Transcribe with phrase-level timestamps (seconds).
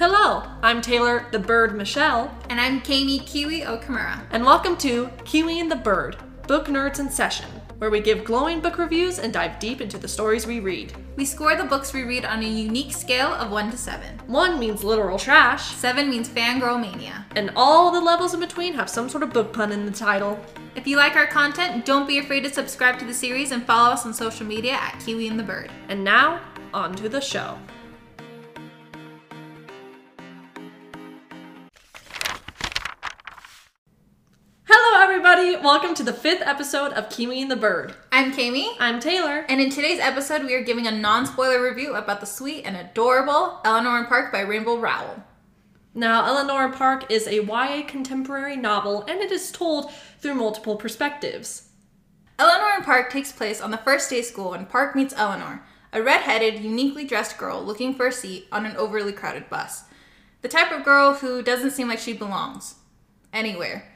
[0.00, 4.22] Hello, I'm Taylor the Bird Michelle, And I'm Kami Kiwi Okamura.
[4.30, 6.16] and welcome to Kiwi and the Bird,
[6.48, 10.08] Book Nerds in Session, where we give glowing book reviews and dive deep into the
[10.08, 10.94] stories we read.
[11.16, 14.20] We score the books we read on a unique scale of 1 to 7.
[14.26, 17.26] One means literal trash, 7 means fangirl mania.
[17.36, 20.40] and all the levels in between have some sort of book pun in the title.
[20.76, 23.90] If you like our content, don't be afraid to subscribe to the series and follow
[23.90, 25.70] us on social media at Kiwi and the Bird.
[25.90, 26.40] And now,
[26.72, 27.58] on to the show.
[35.12, 35.56] Everybody!
[35.56, 37.96] Welcome to the fifth episode of Kiwi and the Bird.
[38.12, 39.44] I'm Kami, I'm Taylor.
[39.48, 42.76] and in today's episode, we are giving a non spoiler review about the sweet and
[42.76, 45.24] adorable Eleanor and Park by Rainbow Rowell.
[45.94, 50.76] Now, Eleanor and Park is a YA contemporary novel, and it is told through multiple
[50.76, 51.70] perspectives.
[52.38, 55.66] Eleanor and Park takes place on the first day of school when Park meets Eleanor,
[55.92, 59.82] a red-headed, uniquely dressed girl looking for a seat on an overly crowded bus.
[60.42, 62.76] The type of girl who doesn't seem like she belongs
[63.32, 63.90] anywhere.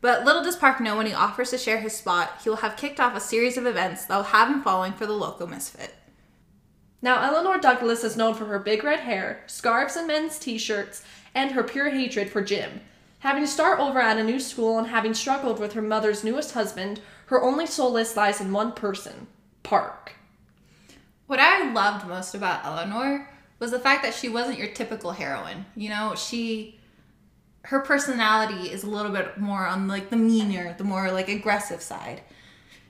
[0.00, 2.76] But little does Park know when he offers to share his spot, he will have
[2.76, 5.94] kicked off a series of events that will have him falling for the local misfit.
[7.02, 11.04] Now, Eleanor Douglas is known for her big red hair, scarves and men's t shirts,
[11.34, 12.80] and her pure hatred for gym.
[13.20, 16.52] Having to start over at a new school and having struggled with her mother's newest
[16.52, 19.26] husband, her only solace lies in one person
[19.62, 20.14] Park.
[21.26, 25.66] What I loved most about Eleanor was the fact that she wasn't your typical heroine.
[25.76, 26.77] You know, she
[27.68, 31.82] her personality is a little bit more on like the meaner, the more like aggressive
[31.82, 32.22] side.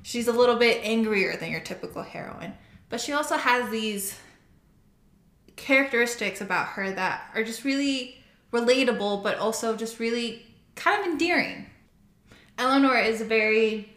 [0.05, 2.55] She's a little bit angrier than your typical heroine.
[2.89, 4.17] But she also has these
[5.57, 11.67] characteristics about her that are just really relatable but also just really kind of endearing.
[12.57, 13.97] Eleanor is a very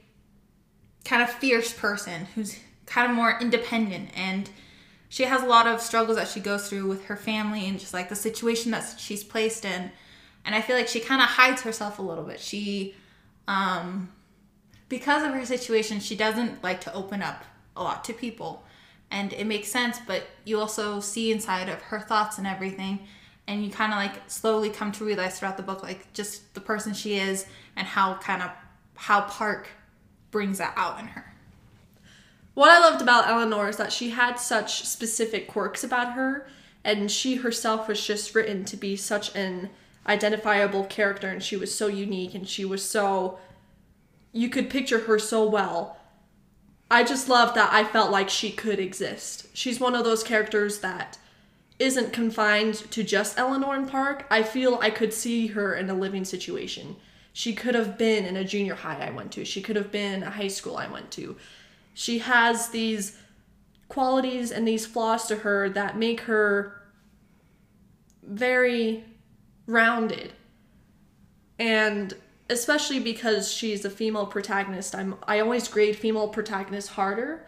[1.06, 4.50] kind of fierce person who's kind of more independent and
[5.10, 7.94] she has a lot of struggles that she goes through with her family and just
[7.94, 9.92] like the situation that she's placed in
[10.46, 12.40] and i feel like she kind of hides herself a little bit.
[12.40, 12.96] She
[13.48, 14.10] um
[14.90, 17.44] because of her situation she doesn't like to open up
[17.76, 18.64] a lot to people.
[19.10, 23.00] And it makes sense but you also see inside of her thoughts and everything.
[23.48, 26.62] And you kind of like slowly come to realize throughout the book like just the
[26.62, 28.52] person she is and how kind of
[28.96, 29.68] how park
[30.32, 31.32] brings that out in her.
[32.54, 36.48] What I loved about Eleanor is that she had such specific quirks about her,
[36.84, 39.70] and she herself was just written to be such an
[40.08, 43.40] identifiable character, and she was so unique, and she was so.
[44.34, 45.98] You could picture her so well.
[46.90, 49.48] I just love that I felt like she could exist.
[49.54, 51.18] She's one of those characters that
[51.80, 54.26] isn't confined to just Eleanor and Park.
[54.30, 56.98] I feel I could see her in a living situation.
[57.34, 59.46] She could have been in a junior high I went to.
[59.46, 61.38] She could have been a high school I went to
[61.94, 63.18] she has these
[63.90, 66.82] qualities and these flaws to her that make her
[68.24, 69.04] very
[69.72, 70.34] rounded
[71.58, 72.14] and
[72.50, 77.46] especially because she's a female protagonist i'm i always grade female protagonists harder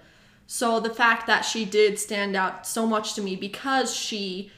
[0.47, 4.51] so the fact that she did stand out so much to me because she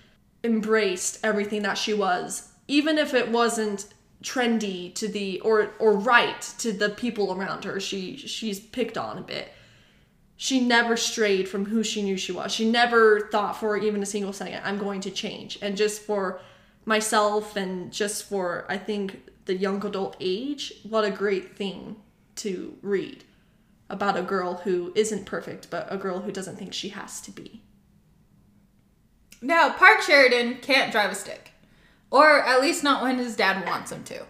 [0.44, 3.88] embraced everything that she was even if it wasn't
[4.24, 9.18] trendy to the or or right to the people around her she she's picked on
[9.18, 9.50] a bit
[10.38, 12.52] she never strayed from who she knew she was.
[12.52, 15.58] She never thought for even a single second, I'm going to change.
[15.62, 16.42] And just for
[16.86, 21.98] myself and just for, I think, the young adult age, what a great thing
[22.38, 23.24] to read
[23.90, 27.32] about a girl who isn't perfect, but a girl who doesn't think she has to
[27.32, 27.62] be.
[29.42, 31.52] Now, Park Sheridan can't drive a stick,
[32.10, 34.26] or at least not when his dad wants him to.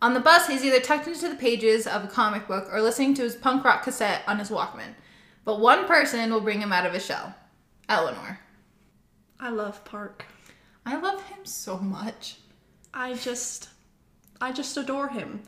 [0.00, 3.14] On the bus, he's either tucked into the pages of a comic book or listening
[3.14, 4.94] to his punk rock cassette on his Walkman.
[5.44, 7.34] But one person will bring him out of his shell
[7.88, 8.40] Eleanor.
[9.38, 10.26] I love Park.
[10.86, 12.36] I love him so much.
[12.92, 13.68] I just
[14.40, 15.42] I just adore him.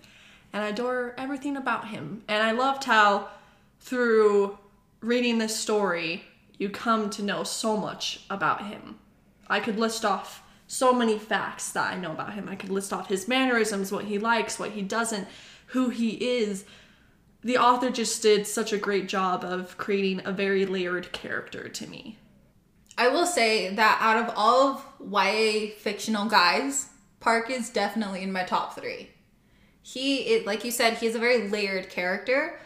[0.53, 2.23] And I adore everything about him.
[2.29, 3.29] And I loved how
[3.81, 4.59] through
[5.01, 6.25] reading this story
[6.59, 8.99] you come to know so much about him.
[9.49, 12.49] I could list off so many facts that I know about him.
[12.49, 15.29] I could list off his mannerisms, what he likes, what he doesn't,
[15.69, 16.65] who he is.
[17.43, 21.87] The author just did such a great job of creating a very layered character to
[21.87, 22.19] me.
[22.99, 26.89] I will say that out of all of YA fictional guys,
[27.21, 29.11] Park is definitely in my top three.
[29.83, 32.59] He, it, like you said, he's a very layered character.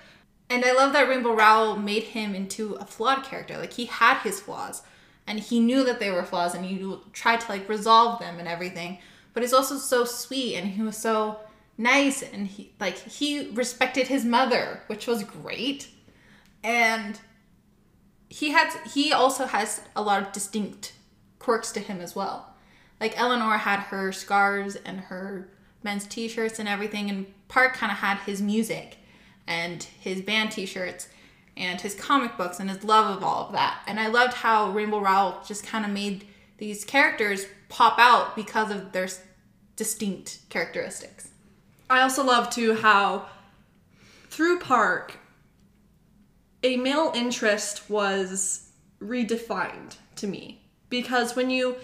[0.49, 3.57] And I love that Rainbow Rowell made him into a flawed character.
[3.57, 4.83] Like he had his flaws
[5.27, 8.49] and he knew that they were flaws and he tried to like resolve them and
[8.49, 8.99] everything.
[9.33, 11.39] But he's also so sweet and he was so
[11.79, 15.89] nice and he like he respected his mother, which was great.
[16.65, 17.21] And
[18.31, 20.95] he had he also has a lot of distinct
[21.39, 22.55] quirks to him as well.
[23.01, 25.51] Like Eleanor had her scarves and her
[25.83, 28.99] men's t-shirts and everything and Park kind of had his music
[29.47, 31.09] and his band t-shirts
[31.57, 33.83] and his comic books and his love of all of that.
[33.87, 36.27] And I loved how Rainbow Rowell just kind of made
[36.59, 39.09] these characters pop out because of their
[39.75, 41.31] distinct characteristics.
[41.89, 43.27] I also love too how
[44.29, 45.19] through Park
[46.63, 48.71] a male interest was
[49.03, 51.77] redefined to me because when you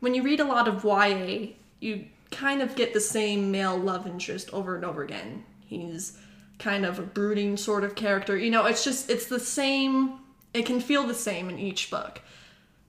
[0.00, 4.06] when you read a lot of YA, you kind of get the same male love
[4.06, 5.44] interest over and over again.
[5.64, 6.18] He's
[6.58, 8.36] kind of a brooding sort of character.
[8.36, 10.18] You know, it's just it's the same
[10.54, 12.20] it can feel the same in each book.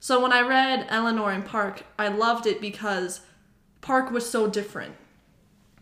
[0.00, 3.20] So when I read Eleanor and Park, I loved it because
[3.80, 4.96] Park was so different.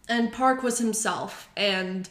[0.08, 2.08] And Park was himself and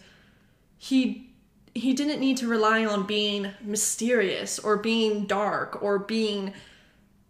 [0.77, 1.30] he
[1.73, 6.53] he didn't need to rely on being mysterious or being dark or being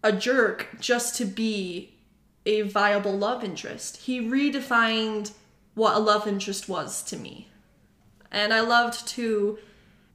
[0.04, 1.94] a jerk just to be
[2.46, 3.98] a viable love interest.
[3.98, 5.32] He redefined
[5.76, 7.50] what a love interest was to me.
[8.32, 9.60] And I loved to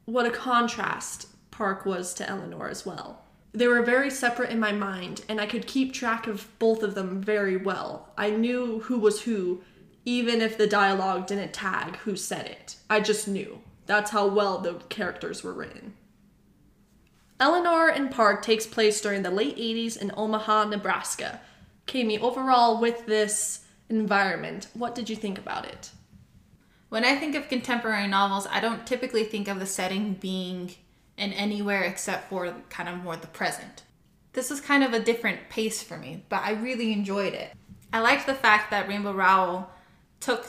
[0.07, 3.23] what a contrast Park was to Eleanor as well.
[3.53, 6.95] They were very separate in my mind, and I could keep track of both of
[6.95, 8.11] them very well.
[8.19, 9.63] I knew who was who,
[10.05, 12.77] even if the dialogue didn't tag who said it.
[12.91, 13.63] I just knew.
[13.87, 15.95] That's how well the characters were written.
[17.39, 21.41] Eleanor and Park takes place during the late 80s in Omaha, Nebraska.
[21.87, 25.91] Kami, overall, with this environment, what did you think about it?
[26.89, 30.75] When I think of contemporary novels, I don't typically think of the setting being
[31.17, 33.83] in anywhere except for kind of more the present.
[34.33, 37.53] This was kind of a different pace for me, but I really enjoyed it.
[37.93, 39.71] I liked the fact that Rainbow Rowell
[40.21, 40.47] took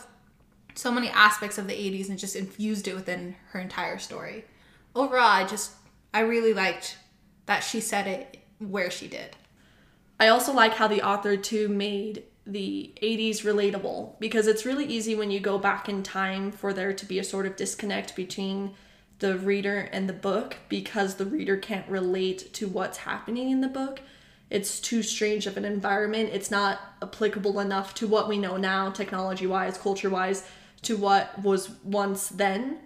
[0.77, 4.45] so many aspects of the 80s and just infused it within her entire story.
[4.95, 5.71] Overall, I just,
[6.13, 6.97] I really liked
[7.45, 9.35] that she said it where she did.
[10.19, 15.15] I also like how the author too made the 80s relatable because it's really easy
[15.15, 18.73] when you go back in time for there to be a sort of disconnect between
[19.19, 23.67] the reader and the book because the reader can't relate to what's happening in the
[23.67, 23.99] book.
[24.49, 26.29] It's too strange of an environment.
[26.31, 30.47] It's not applicable enough to what we know now, technology wise, culture wise,
[30.83, 32.79] to what was once then.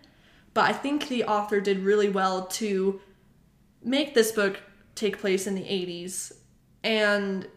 [0.53, 3.01] But I think the author did really well to
[3.83, 4.61] make this book
[4.95, 6.33] take place in the 80s
[6.83, 7.47] and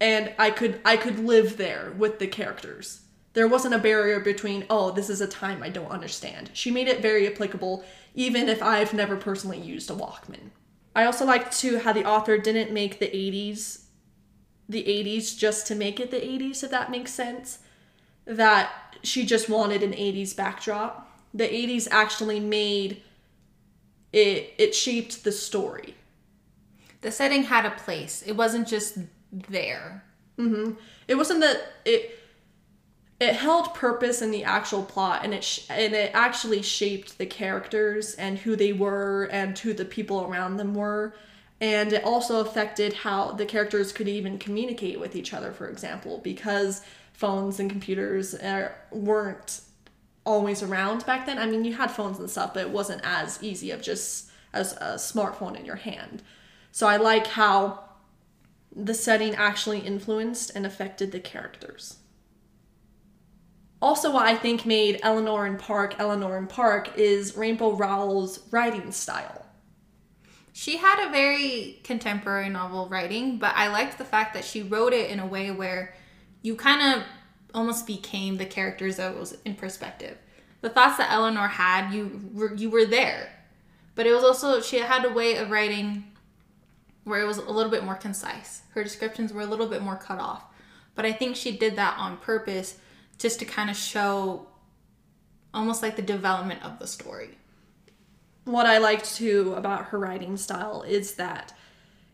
[0.00, 3.02] and I could I could live there with the characters.
[3.32, 6.50] There wasn't a barrier between, oh, this is a time I don't understand.
[6.52, 7.84] She made it very applicable,
[8.14, 10.50] even if I've never personally used a Walkman.
[10.96, 13.84] I also liked too how the author didn't make the 80s
[14.68, 17.58] the 80s just to make it the 80s, if that makes sense.
[18.30, 18.70] That
[19.02, 21.08] she just wanted an 80s backdrop.
[21.34, 23.02] The 80s actually made
[24.12, 25.94] it it shaped the story.
[27.00, 28.22] The setting had a place.
[28.26, 28.98] It wasn't just
[29.32, 30.04] there.
[30.38, 30.72] Mm-hmm.
[31.08, 32.18] It wasn't that it
[33.20, 37.26] it held purpose in the actual plot and it sh- and it actually shaped the
[37.26, 41.14] characters and who they were and who the people around them were
[41.60, 46.18] and it also affected how the characters could even communicate with each other for example
[46.24, 48.34] because phones and computers
[48.90, 49.60] weren't
[50.24, 51.38] always around back then.
[51.38, 54.72] I mean you had phones and stuff but it wasn't as easy of just as
[54.74, 56.22] a smartphone in your hand.
[56.72, 57.84] So i like how
[58.74, 61.96] the setting actually influenced and affected the characters.
[63.82, 68.92] Also, what I think made Eleanor and Park Eleanor and Park is Rainbow Rowell's writing
[68.92, 69.46] style.
[70.52, 74.92] She had a very contemporary novel writing, but I liked the fact that she wrote
[74.92, 75.94] it in a way where
[76.42, 77.04] you kind of
[77.54, 80.16] almost became the characters that was in perspective.
[80.60, 83.30] The thoughts that Eleanor had, you were, you were there,
[83.94, 86.04] but it was also she had a way of writing
[87.04, 88.62] where it was a little bit more concise.
[88.74, 90.44] Her descriptions were a little bit more cut off,
[90.94, 92.78] but I think she did that on purpose
[93.18, 94.46] just to kind of show
[95.52, 97.38] almost like the development of the story.
[98.50, 101.56] What I liked too about her writing style is that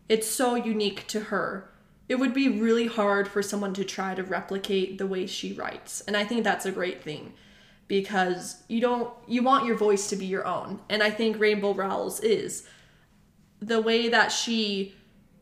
[0.07, 1.71] it's so unique to her.
[2.11, 6.03] It would be really hard for someone to try to replicate the way she writes.
[6.03, 7.33] And I think that's a great thing
[7.89, 10.81] because you don't you want your voice to be your own.
[10.91, 12.69] And I think Rainbow Rowell's is
[13.61, 14.95] the way that she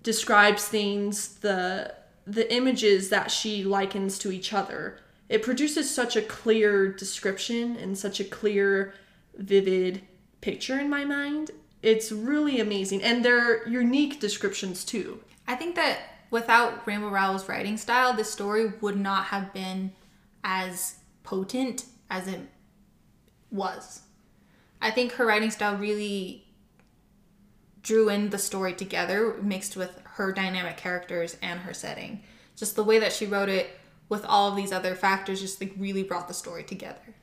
[0.04, 1.92] describes things, the
[2.24, 7.98] the images that she likens to each other, it produces such a clear description and
[7.98, 8.94] such a clear,
[9.36, 10.02] vivid
[10.44, 11.50] picture in my mind.
[11.82, 13.02] It's really amazing.
[13.02, 15.20] And they're unique descriptions too.
[15.48, 19.92] I think that without Rainbow Rowell's writing style, this story would not have been
[20.44, 22.40] as potent as it
[23.50, 24.02] was.
[24.82, 26.46] I think her writing style really
[27.82, 32.22] drew in the story together, mixed with her dynamic characters and her setting.
[32.54, 33.70] Just the way that she wrote it
[34.10, 37.14] with all of these other factors just like really brought the story together.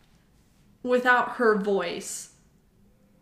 [0.81, 2.30] Without her voice,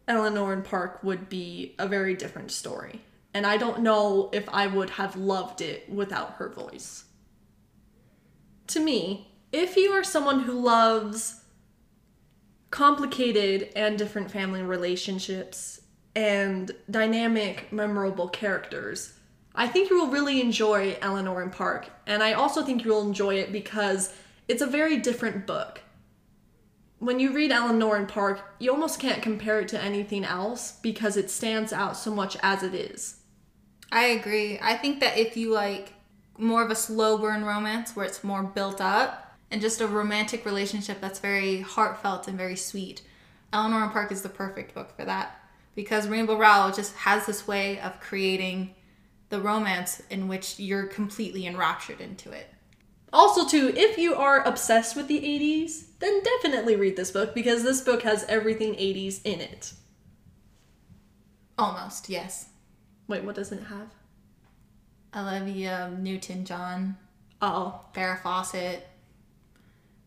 [0.10, 3.02] Eleanor and Park would be a very different story.
[3.34, 7.06] And I don't know if I would have loved it without her voice.
[8.68, 11.44] To me, if you are someone who loves
[12.72, 15.82] complicated and different family relationships
[16.16, 19.14] and dynamic, memorable characters,
[19.54, 21.90] I think you will really enjoy Eleanor and Park.
[22.08, 24.14] And I also think you will enjoy it because
[24.48, 25.82] it's a very different book.
[27.00, 31.16] When you read Eleanor and Park, you almost can't compare it to anything else because
[31.16, 33.22] it stands out so much as it is.
[33.90, 34.60] I agree.
[34.62, 35.94] I think that if you like
[36.38, 40.46] more of a slow burn romance where it's more built up and just a romantic
[40.46, 43.02] relationship that's very heartfelt and very sweet,
[43.54, 45.40] Eleanor and Park is the perfect book for that
[45.76, 48.76] because Rainbow Rowell just has this way of creating
[49.30, 52.54] the romance in which you're completely enraptured into it.
[53.12, 57.64] Also, too, if you are obsessed with the 80s, then definitely read this book because
[57.64, 59.74] this book has everything 80s in it.
[61.58, 62.50] Almost, yes.
[63.08, 63.88] Wait, what does it have?
[65.16, 66.98] Olivia Newton John,
[67.42, 68.88] Oh, Farrah Fawcett,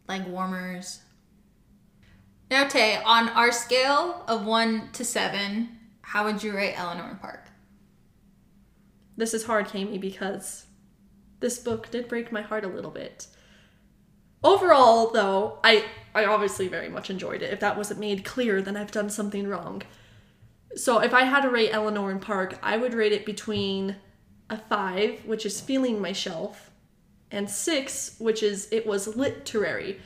[0.09, 1.01] leg warmers.
[2.51, 7.41] Now, Tay, on our scale of one to seven, how would you rate Eleanor Park?
[9.17, 10.67] this is hard, Kami, because
[11.43, 13.27] this book did break my heart a little bit.
[14.43, 15.85] Overall, though, I
[16.15, 17.53] I obviously very much enjoyed it.
[17.53, 19.83] If that wasn't made clear, then I've done something wrong.
[20.75, 23.97] So if I had to rate Eleanor and Park, I would rate it between
[24.49, 26.71] a five, which is feeling my shelf,
[27.31, 30.01] and six, which is it was literary,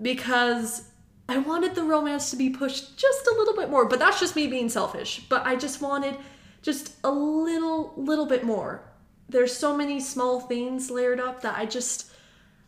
[0.00, 0.88] because
[1.28, 3.86] I wanted the romance to be pushed just a little bit more.
[3.86, 5.22] But that's just me being selfish.
[5.28, 6.16] But I just wanted
[6.62, 8.91] just a little little bit more.
[9.32, 12.10] There's so many small things layered up that I just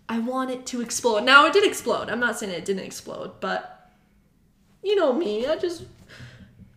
[0.09, 1.25] I want it to explode.
[1.25, 2.09] Now it did explode.
[2.09, 3.90] I'm not saying it didn't explode, but
[4.83, 5.47] you know me.
[5.47, 5.85] I just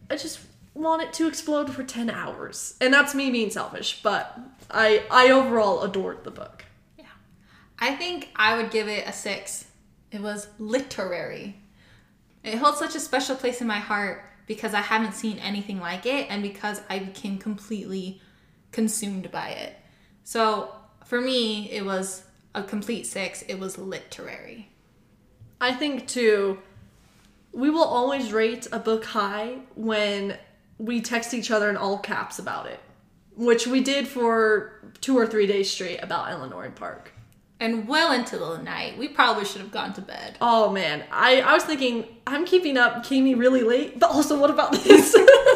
[0.09, 0.39] I just
[0.73, 2.75] want it to explode for 10 hours.
[2.79, 4.37] And that's me being selfish, but
[4.69, 6.65] I I overall adored the book.
[6.97, 7.05] Yeah.
[7.79, 9.65] I think I would give it a six.
[10.11, 11.55] It was literary.
[12.43, 16.05] It holds such a special place in my heart because I haven't seen anything like
[16.05, 18.21] it and because I became completely
[18.77, 19.75] consumed by it.
[20.23, 20.71] So
[21.03, 23.41] for me, it was a complete six.
[23.41, 24.69] It was literary.
[25.59, 26.59] I think too
[27.51, 30.37] we will always rate a book high when
[30.77, 32.79] we text each other in all caps about it,
[33.35, 37.13] which we did for two or three days straight about Eleanor and Park.
[37.59, 40.37] And well into the night, we probably should have gone to bed.
[40.39, 44.51] Oh man, I, I was thinking I'm keeping up Kami really late, but also what
[44.51, 45.15] about this?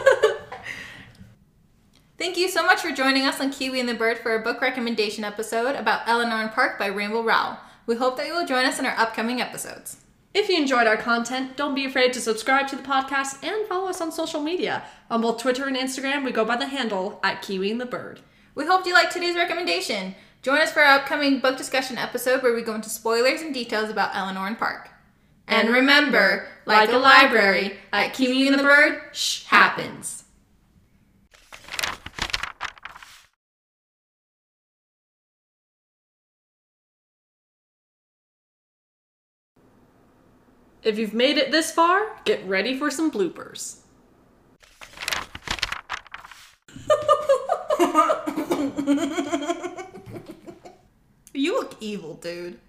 [2.21, 4.61] Thank you so much for joining us on Kiwi and the Bird for a book
[4.61, 7.57] recommendation episode about Eleanor and Park by Rainbow Rowell.
[7.87, 9.97] We hope that you will join us in our upcoming episodes.
[10.31, 13.89] if you enjoyed our content, don't be afraid to subscribe to the podcast and follow
[13.89, 14.83] us on social media.
[15.09, 18.19] On both Twitter and Instagram, we go by the handle at Kiwi and the Bird.
[18.53, 20.13] We hope you liked today's recommendation.
[20.43, 23.89] Join us for our upcoming book discussion episode where we go into spoilers and details
[23.89, 24.91] about Eleanor and Park.
[25.47, 30.20] And remember, like, a library, at Kiwi and the Bird, shh happens.
[40.83, 43.77] If you've made it this far, get ready for some bloopers.
[51.33, 52.59] You look evil, dude.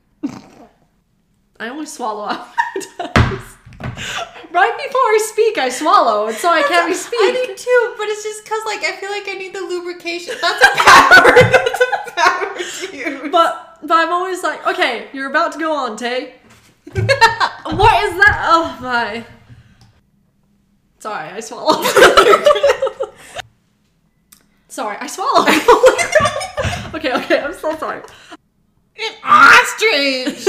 [1.59, 3.13] I only swallow after.
[4.53, 7.19] Right before I speak, I swallow, and so I can't be speak.
[7.19, 10.35] I do too, but it's just because like I feel like I need the lubrication.
[10.41, 11.35] That's a power.
[11.35, 13.31] That's a power to you.
[13.31, 16.35] But but I'm always like, okay, you're about to go on, Tay.
[17.77, 18.47] what is that?
[18.49, 19.25] Oh my.
[20.99, 21.85] Sorry, I swallowed.
[24.69, 25.49] sorry, I swallowed.
[26.95, 28.03] okay, okay, I'm so sorry.
[28.97, 30.47] An ostrich.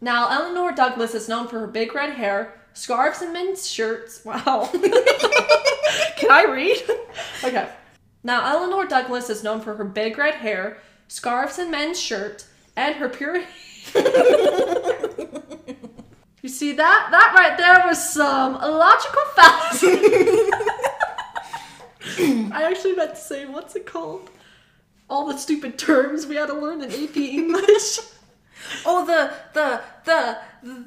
[0.00, 4.22] Now, Eleanor Douglas is known for her big red hair, scarves and men's shirts.
[4.24, 4.68] Wow.
[4.72, 6.76] Can I read?
[7.42, 7.70] okay.
[8.22, 12.44] Now, Eleanor Douglas is known for her big red hair, scarves and men's shirt,
[12.76, 13.44] and her pure.
[16.42, 17.08] You see that?
[17.10, 20.50] That right there was some logical fallacy.
[22.52, 24.30] I actually meant to say, what's it called?
[25.10, 27.98] All the stupid terms we had to learn in AP English.
[28.86, 30.84] Oh, the the the, the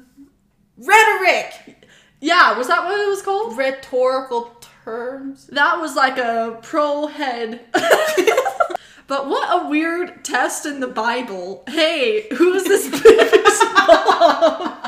[0.76, 1.86] rhetoric,
[2.20, 3.56] yeah, was that what it was called?
[3.56, 5.46] rhetorical terms.
[5.48, 7.60] That was like a pro head.
[9.08, 11.64] but what a weird test in the Bible.
[11.66, 14.78] Hey, who's this baby's mom?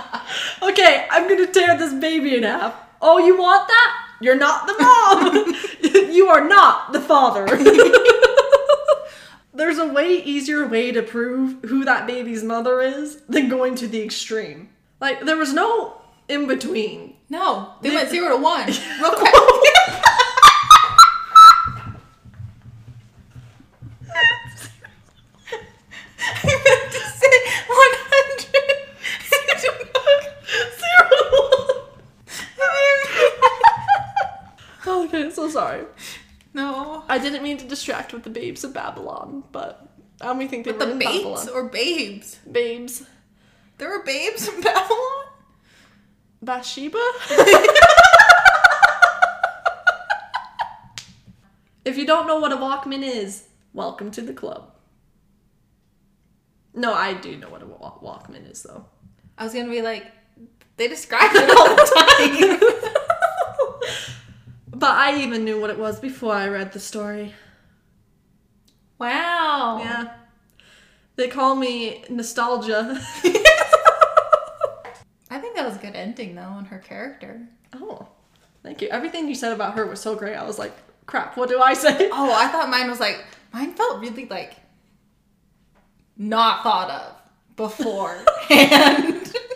[0.62, 2.74] Okay, I'm gonna tear this baby in half.
[3.02, 4.06] Oh, you want that?
[4.20, 5.54] You're not the mom.
[6.12, 7.46] you are not the father.
[9.54, 13.88] There's a way easier way to prove who that baby's mother is than going to
[13.88, 14.68] the extreme.
[15.00, 17.14] Like, there was no in between.
[17.28, 19.34] No, they went zero to one real quick.
[26.42, 27.36] I meant to say
[27.66, 28.70] one hundred.
[34.86, 35.84] Okay, so sorry.
[36.54, 39.80] No, I didn't mean to distract with the babes of Babylon, but
[40.20, 41.48] um, I only think they with were the in babes Babylon.
[41.50, 42.38] or babes.
[42.50, 43.02] babes.
[43.78, 45.24] There were babes in Babylon.
[46.42, 46.98] Bathsheba?
[51.84, 54.72] if you don't know what a Walkman is, welcome to the club.
[56.74, 58.84] No, I do know what a Walkman is, though.
[59.36, 60.06] I was gonna be like,
[60.76, 62.76] they describe it all the time.
[64.80, 67.34] But I even knew what it was before I read the story.
[68.98, 69.78] wow.
[69.82, 70.14] Yeah.
[71.16, 72.98] They call me Nostalgia.
[75.32, 77.46] I think that was a good ending though on her character.
[77.74, 78.08] oh,
[78.62, 78.88] thank you.
[78.88, 80.34] Everything you said about her was so great.
[80.34, 80.72] I was like,
[81.04, 82.08] crap, what do I say?
[82.12, 83.22] Oh, I thought mine was like
[83.52, 84.56] mine felt really like
[86.16, 87.16] not thought of
[87.56, 89.36] beforehand.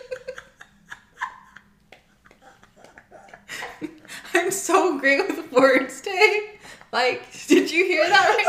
[4.35, 6.51] I'm so great with words today.
[6.91, 8.45] Like, did you hear that right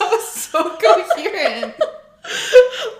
[0.00, 0.06] now?
[0.06, 1.74] I was so coherent.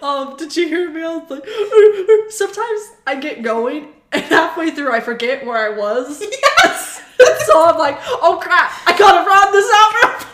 [0.03, 1.03] Um, did you hear me?
[1.03, 1.47] I was like,
[2.31, 6.23] sometimes I get going and halfway through I forget where I was.
[6.63, 7.03] Yes.
[7.47, 10.30] so I'm like, oh crap, I gotta run this out real